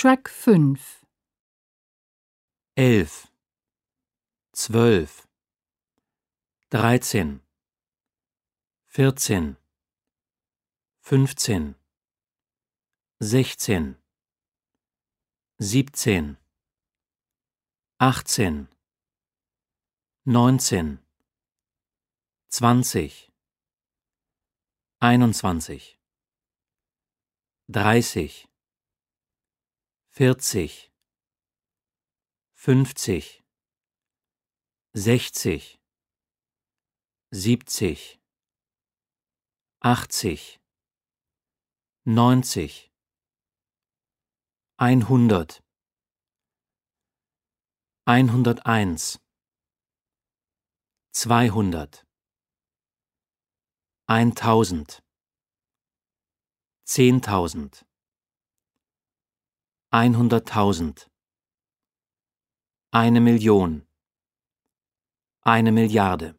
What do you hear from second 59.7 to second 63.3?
einhunderttausend, eine